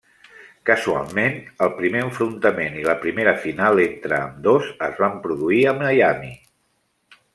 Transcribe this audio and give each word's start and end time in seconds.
Casualment, 0.67 1.35
el 1.65 1.69
primer 1.81 2.01
enfrontament 2.05 2.79
i 2.79 2.85
la 2.87 2.95
primera 3.03 3.35
final 3.43 3.83
entre 3.85 4.17
ambdós 4.21 4.73
es 4.89 4.99
van 5.05 5.21
produir 5.27 5.61
a 5.73 5.77
Miami. 5.83 6.33